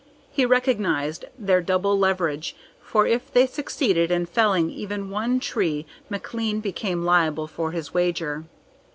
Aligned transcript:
He 0.31 0.47
recognized 0.47 1.25
their 1.37 1.61
double 1.61 1.95
leverage, 1.95 2.55
for 2.81 3.05
if 3.05 3.31
they 3.31 3.45
succeeded 3.45 4.09
in 4.09 4.25
felling 4.25 4.71
even 4.71 5.11
one 5.11 5.39
tree 5.39 5.85
McLean 6.09 6.59
became 6.59 7.05
liable 7.05 7.45
for 7.45 7.71
his 7.71 7.93
wager. 7.93 8.45